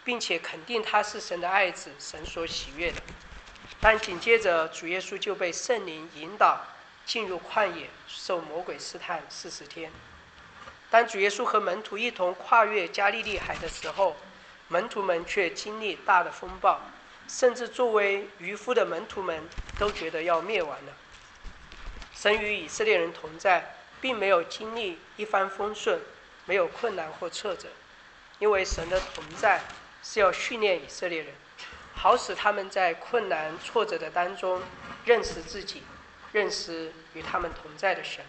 [0.05, 3.01] 并且肯定他是神的爱子，神所喜悦的。
[3.81, 6.65] 但紧接着，主耶稣就被圣灵引导
[7.05, 9.93] 进入旷野，受魔鬼试探四十天。
[10.91, 14.17] 当主耶稣和门徒一同跨越加利利海的时候，
[14.69, 16.81] 门徒们却经历大的风暴，
[17.29, 19.43] 甚至作为渔夫的门徒们
[19.79, 20.93] 都觉得要灭亡了。
[22.15, 26.01] 神与以色列人同在，并没有经历一帆风顺，
[26.47, 27.69] 没有困难或挫折，
[28.39, 29.61] 因为神的同在
[30.03, 31.35] 是要训练以色列人，
[31.97, 34.63] 好使他们在困难挫折的当中
[35.05, 35.83] 认识自己，
[36.31, 38.25] 认识与他们同在的神。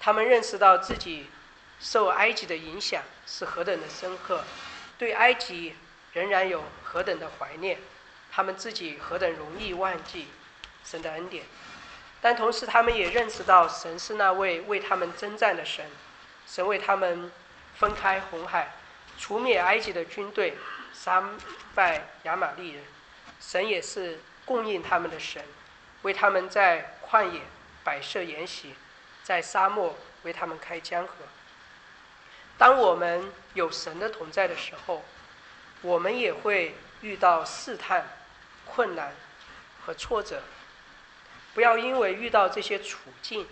[0.00, 1.28] 他们认识到自己
[1.78, 4.42] 受埃及的影响是何等的深刻，
[4.98, 5.76] 对埃及
[6.14, 7.78] 仍然有何等的怀念，
[8.32, 10.28] 他们自己何等容易忘记
[10.82, 11.44] 神的恩典。
[12.22, 15.86] 但同时，他们也认识到神是那位为他们征战的神，
[16.46, 17.30] 神为他们
[17.76, 18.72] 分开红海，
[19.20, 20.56] 除灭埃及的军队，
[20.94, 21.22] 杀
[21.74, 22.82] 败亚玛利人。
[23.38, 25.44] 神也是供应他们的神，
[26.02, 27.42] 为他们在旷野
[27.84, 28.74] 摆设筵席，
[29.22, 31.12] 在沙漠为他们开江河。
[32.56, 35.04] 当我们有神的同在的时候，
[35.82, 38.06] 我们也会遇到试探、
[38.64, 39.14] 困难
[39.84, 40.42] 和挫折。
[41.54, 43.46] 不要因为遇到这些处境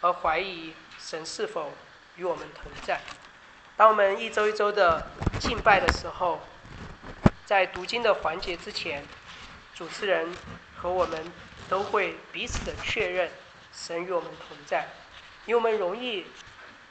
[0.00, 1.72] 而怀疑神是否
[2.16, 3.00] 与我们同在。
[3.76, 6.40] 当我们一周一周的敬拜的时候，
[7.46, 9.04] 在读经的环节之前，
[9.74, 10.32] 主持人
[10.76, 11.32] 和我们
[11.68, 13.30] 都会彼此的确认
[13.72, 14.88] 神与我们同在，
[15.46, 16.26] 因为我们容易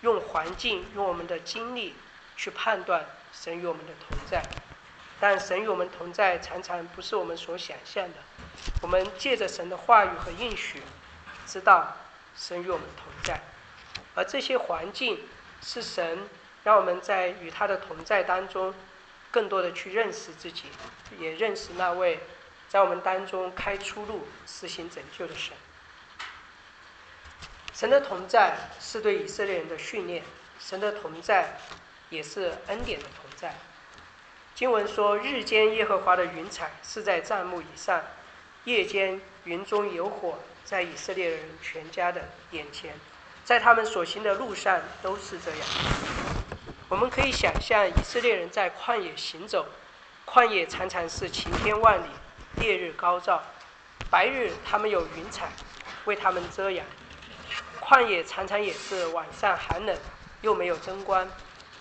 [0.01, 1.95] 用环境、用我们的经历
[2.35, 4.43] 去判断神与我们的同在，
[5.19, 8.15] 但神与我们同在常常不是我们所想象的。
[8.81, 10.81] 我们借着神的话语和应许，
[11.45, 11.95] 知道
[12.35, 13.39] 神与我们同在，
[14.15, 15.19] 而这些环境
[15.61, 16.27] 是神
[16.63, 18.73] 让我们在与他的同在当中，
[19.31, 20.65] 更多的去认识自己，
[21.19, 22.19] 也认识那位
[22.67, 25.53] 在我们当中开出路、施行拯救的神。
[27.73, 30.23] 神的同在是对以色列人的训练，
[30.59, 31.57] 神的同在
[32.09, 33.55] 也是恩典的同在。
[34.53, 38.03] 经文说：“日间耶和华的云彩是在帐幕以上。”
[38.65, 42.21] 夜间云中有火，在以色列人全家的
[42.51, 42.93] 眼前，
[43.43, 46.20] 在他们所行的路上都是这样。
[46.91, 49.65] 我们可以想象以色列人在旷野行走，
[50.25, 52.07] 旷野常常是晴天万里，
[52.57, 53.41] 烈日高照，
[54.09, 55.47] 白日他们有云彩
[56.03, 56.85] 为他们遮阳，
[57.79, 59.97] 旷野常常也是晚上寒冷，
[60.41, 61.25] 又没有灯光，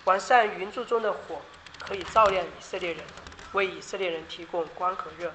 [0.05, 1.41] 晚上云柱中的火
[1.77, 3.03] 可以照亮以色列人，
[3.51, 5.33] 为以色列人提供光和热。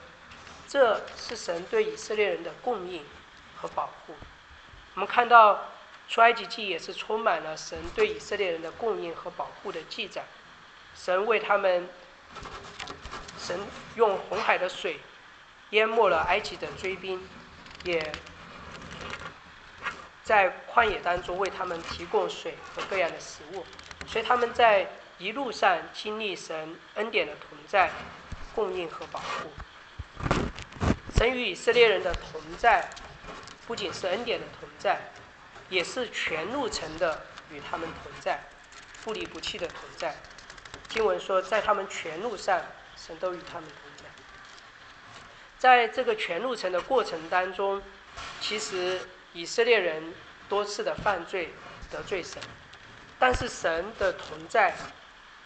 [0.66, 3.04] 这是神对以色列人的供应
[3.54, 4.14] 和保护。
[4.94, 5.62] 我们看到
[6.08, 10.24] 出埃及记也是充满了神对以色列人的供应和保护的记载。
[10.94, 11.88] 神为他们，
[13.38, 13.58] 神
[13.96, 14.98] 用红海的水
[15.70, 17.20] 淹没了埃及的追兵，
[17.84, 18.12] 也
[20.22, 23.66] 在旷野当中为他们提供水和各样的食物，
[24.06, 24.88] 所以他们在
[25.18, 27.90] 一路上经历神恩典的同在、
[28.54, 29.50] 供应和保护。
[31.16, 32.88] 神与以色列人的同在，
[33.66, 35.00] 不仅是恩典的同在，
[35.68, 38.44] 也是全路程的与他们同在，
[39.04, 40.16] 不离不弃的同在。
[40.88, 42.62] 经文说，在他们全路上，
[42.96, 44.04] 神都与他们同在。
[45.58, 47.82] 在这个全路程的过程当中，
[48.40, 49.00] 其实
[49.32, 50.14] 以色列人
[50.48, 51.52] 多次的犯罪
[51.90, 52.40] 得罪神，
[53.18, 54.74] 但是神的同在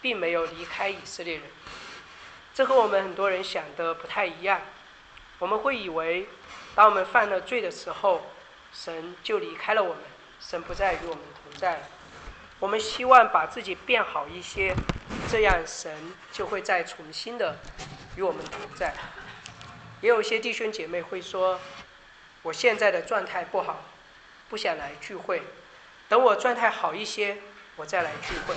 [0.01, 1.43] 并没有离开以色列人。
[2.53, 4.61] 这和我们很多人想的不太一样。
[5.39, 6.27] 我们会以为，
[6.75, 8.21] 当我们犯了罪的时候，
[8.71, 10.03] 神就离开了我们，
[10.41, 11.87] 神不再与我们同在了。
[12.59, 14.75] 我们希望把自己变好一些，
[15.29, 17.57] 这样神就会再重新的
[18.15, 18.93] 与我们同在。
[20.01, 21.59] 也有些弟兄姐妹会说，
[22.41, 23.83] 我现在的状态不好，
[24.49, 25.43] 不想来聚会，
[26.09, 27.37] 等我状态好一些，
[27.77, 28.55] 我再来聚会。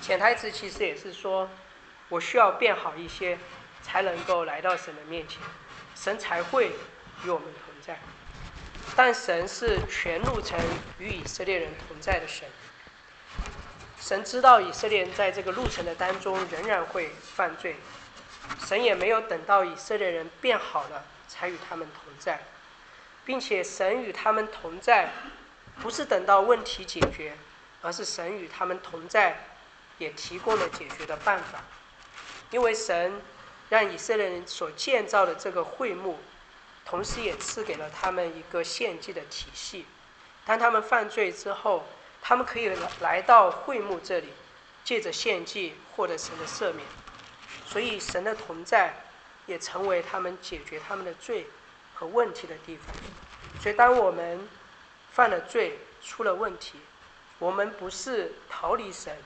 [0.00, 1.50] 潜台词其实也是说，
[2.08, 3.38] 我需要变好一些。
[3.80, 5.40] 才能够来到神的面前，
[5.94, 6.72] 神才会
[7.24, 7.67] 与我们同在。
[8.96, 10.58] 但神是全路程
[10.98, 12.48] 与以色列人同在的神。
[14.00, 17.76] 神知道以色列人在这个路程的当中仍然会犯罪，
[18.66, 22.40] 神也没有等到以色列人变好了才与他们同在，
[23.24, 25.10] 并且神与他们同在，
[25.80, 27.36] 不是等到问题解决，
[27.82, 29.44] 而是神与他们同在，
[29.98, 31.62] 也提供了解决的办法，
[32.50, 33.20] 因为神。
[33.70, 36.18] 让以色列人所建造的这个会幕，
[36.88, 39.84] 同时也赐给了他们一个献祭的体系。
[40.46, 41.84] 当他们犯罪之后，
[42.22, 44.32] 他们可以来来到会幕这里，
[44.82, 46.86] 借着献祭获得神的赦免。
[47.66, 48.94] 所以神的同在
[49.44, 51.46] 也成为他们解决他们的罪
[51.94, 52.96] 和问题的地方。
[53.60, 54.48] 所以当我们
[55.12, 56.78] 犯了罪、出了问题，
[57.38, 59.16] 我们不是逃离神，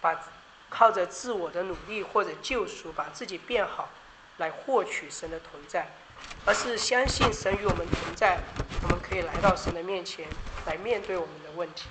[0.00, 0.20] 把。
[0.68, 3.88] 靠着自我的努力或者救赎，把自己变好，
[4.38, 5.88] 来获取神的同在，
[6.44, 8.40] 而是相信神与我们同在，
[8.82, 10.26] 我们可以来到神的面前，
[10.66, 11.88] 来面对我们的问题。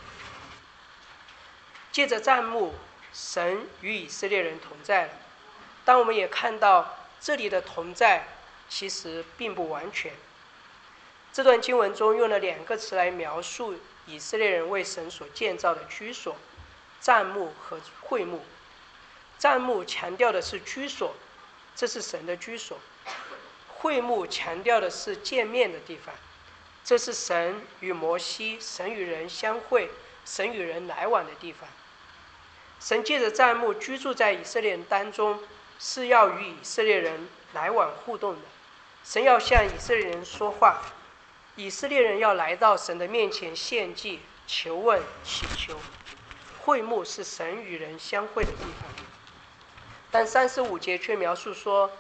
[1.92, 2.74] 借着战幕，
[3.14, 5.14] 神与以色列人同在了，
[5.84, 8.28] 但我们也看到这里的同在
[8.70, 10.14] 其实并不完全。
[11.32, 16.38] 这段经文中用了两个词来描述以色列人为神所建造的居所：
[17.02, 18.46] 战幕和会幕。
[19.38, 21.14] 帐幕强调的是居所，
[21.76, 22.78] 这是神的居所；
[23.86, 26.16] 会幕强调的是见面的地方，
[26.84, 29.92] 这是神与摩西、神与人相会、
[30.26, 31.70] 神与人来往的地方。
[32.80, 35.40] 神借着帐幕居住在以色列人当中，
[35.78, 38.42] 是要与以色列人来往互动的。
[39.04, 40.82] 神要向以色列人说话，
[41.56, 45.80] 以色列人要来到神的面前献祭、求问、祈求。
[46.64, 49.06] 会幕是神与人相会的地方。
[50.10, 51.92] 但三十五节却描述说，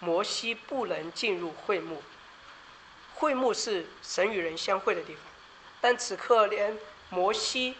[0.00, 2.02] 摩西不能进入会幕。
[3.14, 5.22] 会幕是神与人相会的地方，
[5.80, 6.76] 但此刻连
[7.10, 7.76] 摩西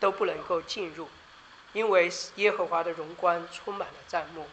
[0.00, 1.08] 都不能够进入，
[1.72, 4.46] 因为耶和华的荣光充满了帐幕。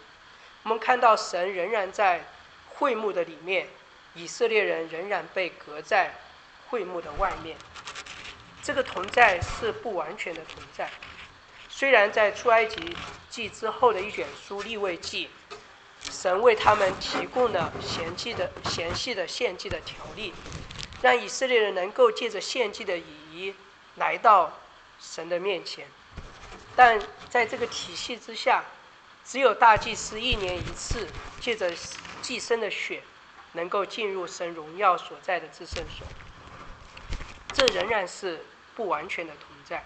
[0.64, 2.26] 我们看到神仍然在
[2.68, 3.70] 会幕的里面，
[4.14, 6.14] 以色列人仍然被隔在
[6.68, 7.56] 会幕的外面。
[8.62, 10.92] 这个同在是不完全的同在。
[11.70, 12.96] 虽然在出埃及
[13.30, 15.30] 记之后的一卷书立位记，
[16.22, 20.34] 神为他们提供了贤祭的详细的献祭的条例，
[21.02, 23.56] 让以色列人能够借着献祭的礼仪
[23.96, 24.52] 来到
[25.00, 25.88] 神的面前，
[26.76, 28.66] 但在这个体系之下，
[29.24, 31.08] 只有大祭司一年一次
[31.40, 31.72] 借着
[32.22, 33.02] 祭牲的血，
[33.54, 36.06] 能够进入神荣耀所在的至圣所，
[37.54, 38.44] 这仍然是
[38.76, 39.86] 不完全的同在。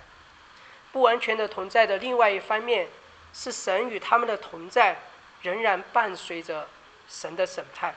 [0.92, 2.88] 不完全的同在的另外一方面，
[3.36, 5.00] 是神与他们的同在
[5.44, 6.68] 仍然伴随着
[7.08, 7.94] 神的审判。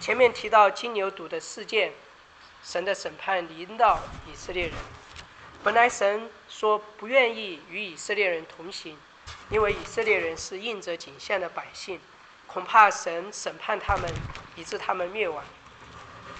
[0.00, 1.92] 前面提到金牛犊的事件，
[2.64, 4.72] 神的审判临到以色列人。
[5.62, 8.96] 本来神说不愿意与以色列人同行，
[9.50, 12.00] 因为以色列人是应着景象的百姓，
[12.46, 14.10] 恐怕神审判他们，
[14.56, 15.44] 以致他们灭亡。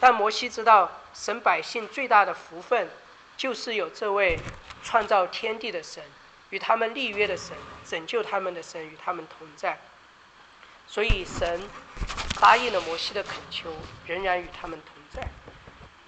[0.01, 2.89] 但摩西知道，神百姓最大的福分，
[3.37, 4.39] 就是有这位
[4.83, 6.03] 创造天地的神，
[6.51, 7.55] 与他们立约的神，
[7.85, 9.79] 拯救他们的神与他们同在。
[10.89, 11.61] 所以神
[12.41, 13.71] 答应了摩西的恳求，
[14.07, 15.29] 仍然与他们同在。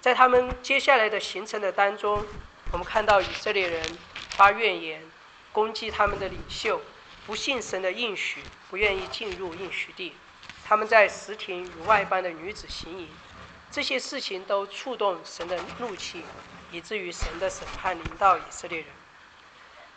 [0.01, 2.25] 在他们接下来的行程的当中，
[2.71, 3.97] 我们看到以色列人
[4.31, 5.03] 发怨言，
[5.51, 6.81] 攻击他们的领袖，
[7.27, 10.15] 不信神的应许，不愿意进入应许地。
[10.65, 13.07] 他们在石亭与外邦的女子行淫，
[13.69, 16.23] 这些事情都触动神的怒气，
[16.71, 18.87] 以至于神的审判临到以色列人。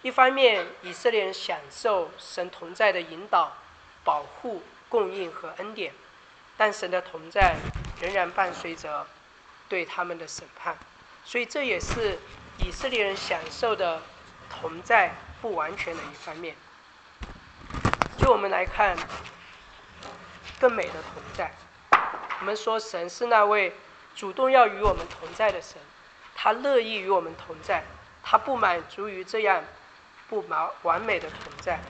[0.03, 3.57] 一方面，以色列人享受神同在的引导、
[4.05, 4.63] 保护。
[4.89, 5.93] 供应和恩典，
[6.57, 7.57] 但神的同在
[8.01, 9.07] 仍然伴随着
[9.69, 10.77] 对他们的审判，
[11.25, 12.19] 所以这也是
[12.59, 14.01] 以色列人享受的
[14.49, 16.55] 同在不完全的一方面。
[18.17, 18.97] 就我们来看，
[20.61, 21.51] 更美的同在。
[22.41, 23.75] 我们说神是那位
[24.15, 25.79] 主动要与我们同在的神，
[26.35, 27.83] 他乐意与我们同在，
[28.23, 29.65] 他不满足于这样
[30.29, 31.81] 不完完美的同在，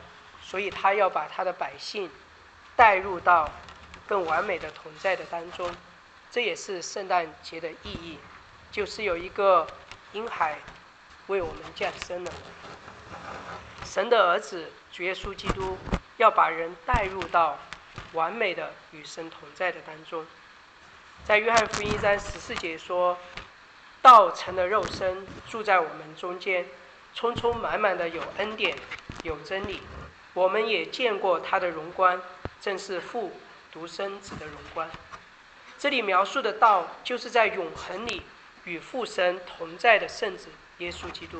[0.43, 2.11] 所以他要把他的百姓。
[2.77, 3.51] 带入到
[4.07, 5.75] 更完美的同在的当中，
[6.31, 8.19] 这也是圣诞节的意义，
[8.73, 9.67] 就是有一个
[10.13, 10.59] 婴孩
[11.29, 12.33] 为我们降生了。
[13.85, 15.79] 神的儿子主耶稣基督
[16.17, 17.57] 要把人带入到
[18.13, 20.27] 完美的与神同在的当中。
[21.25, 23.17] 在约翰福音一章十四节说
[24.03, 26.67] ：“道成了肉身，住在我们中间，
[27.15, 28.77] 充充满满的有恩典，
[29.23, 29.81] 有真理。
[30.35, 32.21] 我们也见过他的荣光。”
[32.65, 33.31] 正是父
[33.71, 34.89] 独生子的荣光。
[35.79, 38.23] 这里描述的道，就是在永恒里
[38.65, 40.49] 与父神同在的圣子
[40.79, 41.39] 耶稣基督。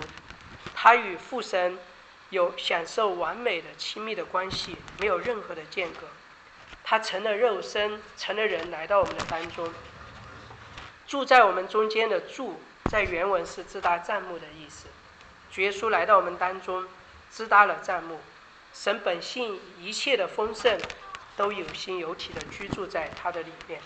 [0.75, 1.79] 他与父神
[2.29, 6.01] 有享受完美的亲密的关系，没有任何的间隔。
[6.83, 9.73] 他成了肉身，成了人，来到我们的当中，
[11.07, 12.61] 住在我们中间的住，
[12.91, 14.89] 在原文是自搭帐幕的意思。
[15.51, 16.87] 主耶稣来到我们当中，
[17.31, 18.21] 自搭了帐幕。
[18.75, 20.79] 神本性一切的丰盛。
[21.37, 23.81] 都有心有体的居住在他的里面。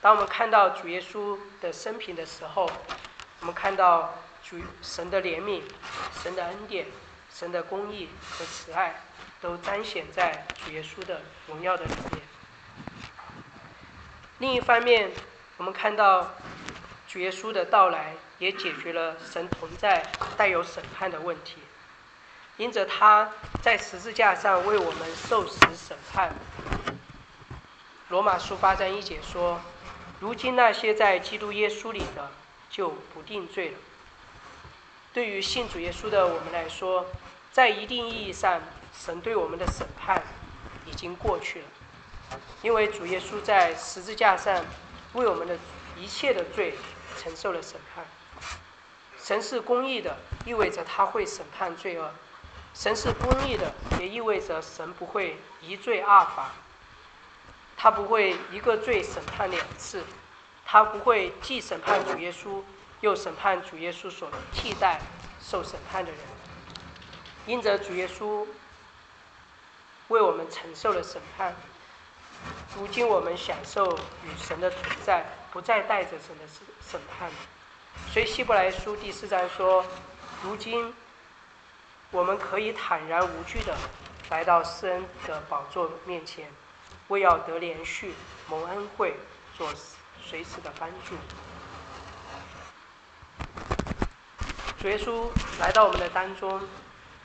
[0.00, 2.70] 当我们看到主耶稣的生平的时候，
[3.40, 5.62] 我们看到主神的怜悯、
[6.22, 6.86] 神的恩典、
[7.32, 9.02] 神的公义和慈爱，
[9.40, 12.22] 都彰显在主耶稣的荣耀的里面。
[14.38, 15.10] 另一方面，
[15.56, 16.34] 我们看到
[17.08, 20.06] 主耶稣的到来，也解决了神同在
[20.36, 21.56] 带有审判的问题。
[22.56, 23.30] 因着他
[23.62, 26.34] 在十字架上为我们受死审判。
[28.08, 29.60] 罗马书八章一节说
[30.20, 32.30] ：“如今那些在基督耶稣里的，
[32.70, 33.78] 就不定罪了。”
[35.12, 37.06] 对于信主耶稣的我们来说，
[37.52, 38.60] 在一定意义上，
[38.96, 40.22] 神对我们的审判
[40.86, 41.66] 已经过去了，
[42.62, 44.64] 因为主耶稣在十字架上
[45.14, 45.58] 为我们的
[45.98, 46.74] 一切的罪
[47.18, 48.04] 承受了审判。
[49.22, 52.12] 神是公义的，意味着他会审判罪恶。
[52.78, 56.50] 神是公义的，也意味着神不会一罪二罚。
[57.74, 60.04] 他不会一个罪审判两次，
[60.66, 62.62] 他不会既审判主耶稣，
[63.00, 65.00] 又审判主耶稣所替代
[65.40, 66.20] 受审判的人。
[67.46, 68.46] 因着主耶稣
[70.08, 71.56] 为我们承受了审判，
[72.76, 73.90] 如今我们享受
[74.22, 76.60] 与神的存在，不再带着神的审
[76.90, 77.30] 审判。
[78.12, 79.82] 所以希伯来书第四章说：
[80.42, 80.94] 如今。
[82.16, 83.76] 我们可以坦然无惧的
[84.30, 86.50] 来到施恩的宝座面前，
[87.08, 88.14] 为要得连续
[88.48, 89.14] 蒙恩惠，
[89.54, 89.68] 做
[90.24, 91.14] 随时的帮助。
[94.80, 95.28] 主耶稣
[95.60, 96.66] 来到我们的当中，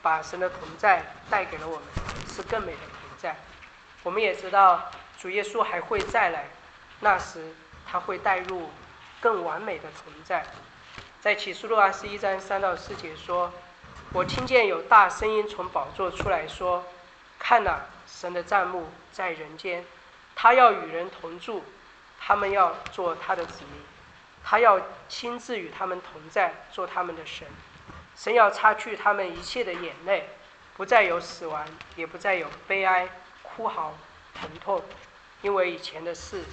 [0.02, 1.84] 把神的同在带给了我们，
[2.28, 3.34] 是更美的同在。
[4.02, 6.50] 我们也知道主耶稣还会再来，
[7.00, 7.54] 那时
[7.86, 8.68] 他会带入
[9.22, 10.44] 更完美的同在。
[11.18, 13.50] 在启示录二十一章三到四节说。
[14.14, 16.84] 我听见有大声音从宝座出来说
[17.40, 19.86] ：“看呐，神的帐幕在人间，
[20.36, 21.64] 他要与人同住，
[22.20, 23.82] 他们要做他的子民，
[24.44, 27.48] 他要亲自与他们同在，做他们的神。
[28.14, 30.28] 神要擦去他们一切的眼泪，
[30.76, 33.08] 不再有死亡，也不再有悲哀、
[33.42, 33.94] 哭嚎、
[34.34, 34.84] 疼痛，
[35.40, 36.44] 因为以前的事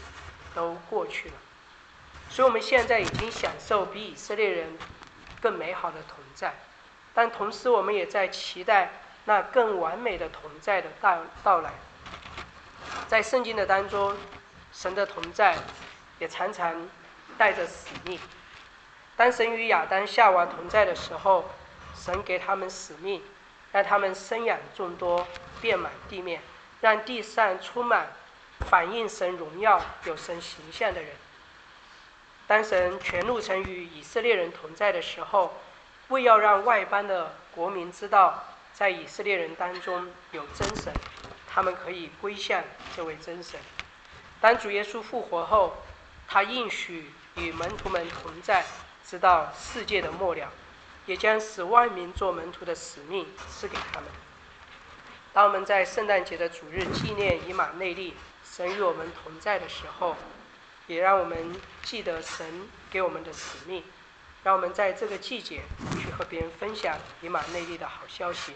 [0.56, 1.36] 都过去了。
[2.30, 4.78] 所以，我们现在已经享受比以色列人
[5.42, 6.54] 更美好的同在。”
[7.20, 8.92] 但同时，我们也在期待
[9.26, 11.70] 那更完美的同在的到到来。
[13.10, 14.16] 在圣经的当中，
[14.72, 15.58] 神的同在
[16.20, 16.90] 也常常
[17.38, 18.18] 带着使命。
[19.18, 21.44] 当神与亚当、夏娃同在的时候，
[21.94, 23.22] 神给他们使命，
[23.74, 25.28] 让他们生养众多，
[25.60, 26.42] 遍满地面，
[26.80, 28.08] 让地上充满
[28.62, 31.12] 反映神荣耀、有神形象的人。
[32.48, 35.58] 当神全路程与以色列人同在的时候，
[36.10, 38.44] 为要让外邦的国民知道，
[38.74, 40.94] 在以色列人当中有真神，
[41.48, 42.64] 他们可以归向
[42.96, 43.60] 这位真神。
[44.42, 45.78] 当主耶稣复活后，
[46.28, 48.66] 他应许与门徒们同在，
[49.06, 50.52] 直到世界的末了，
[51.06, 54.10] 也将使万民做门徒的使命赐给他们。
[55.32, 60.16] 当我们在圣诞节的主日纪念以马内利，神与我们同在的时候。
[60.88, 63.84] 也让我们记得神给我们的使命，
[64.44, 65.62] 让我们在这个季节
[65.92, 68.54] 去和别人分享以马内利的好消息，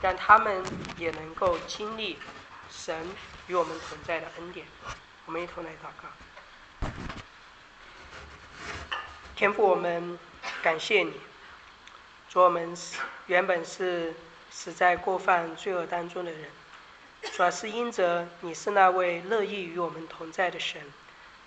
[0.00, 0.62] 让他们
[0.96, 2.18] 也能够经历
[2.70, 3.06] 神
[3.48, 4.66] 与我们同在的恩典。
[5.26, 6.88] 我们一同来祷告，
[9.34, 10.18] 天父，我们
[10.62, 11.12] 感谢你，
[12.28, 12.76] 主我们
[13.26, 14.14] 原本是
[14.50, 16.50] 死在过犯罪恶当中的人，
[17.32, 20.80] 主要是因着你是那位乐意与我们同在的神。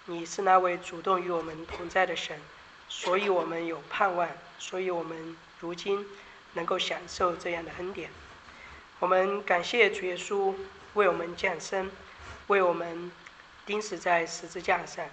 [0.06, 2.42] 你是那位主动与我们同在的神，
[2.90, 6.06] 所以我们有盼望，所以我们如今
[6.54, 8.10] 能够享受这样的恩典。
[9.00, 10.54] 我们感谢主耶稣
[10.94, 11.92] 为我们降生，
[12.48, 13.12] 为我们
[13.66, 15.06] 钉死在十字架上。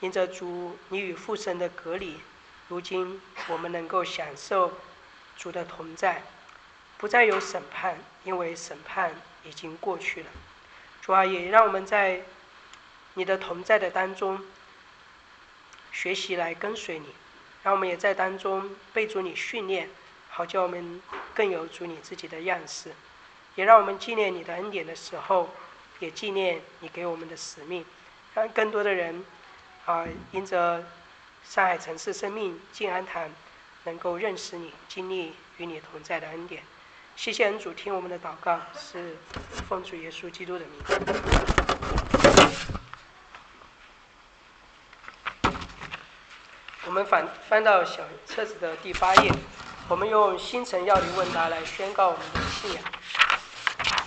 [0.00, 2.20] 因着主你与父神的隔离，
[2.68, 4.72] 如今我们能够享受
[5.36, 6.22] 主的同在，
[6.96, 10.26] 不再有审判，因为审判已经过去了。
[11.02, 12.22] 主啊，也让我们在。
[13.14, 14.40] 你的同在的当中，
[16.00, 17.06] 学习来跟随你，
[17.64, 19.90] 让我们也在当中被主你训练，
[20.30, 21.02] 好叫我们
[21.34, 22.92] 更有主你自己的样式，
[23.56, 25.50] 也让我们纪念你的恩典的时候，
[25.98, 27.84] 也纪念你给我们的使命，
[28.32, 29.24] 让更多的人
[29.86, 30.84] 啊，因着
[31.44, 33.28] 上海城市生命静安堂，
[33.82, 36.62] 能够认识你，经历与你同在的恩典。
[37.16, 39.16] 谢谢恩主听我们的祷告，是
[39.68, 41.67] 奉主耶稣基督的名。
[46.88, 49.30] 我们翻翻到小册子的第八页，
[49.88, 52.82] 我们用星辰要理问答来宣告我们的信仰。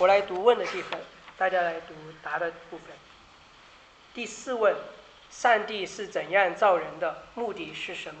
[0.00, 0.98] 我来读问的地方，
[1.38, 2.88] 大家来读答的部分。
[4.12, 4.74] 第四问：
[5.30, 7.22] 上帝是怎样造人的？
[7.36, 8.20] 目的是什么？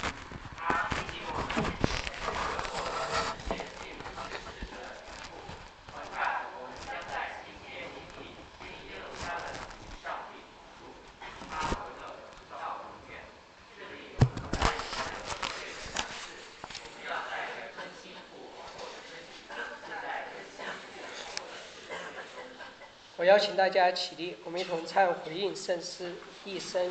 [23.41, 26.09] 请大家起立，我们一同唱回应圣诗
[26.45, 26.87] 《一生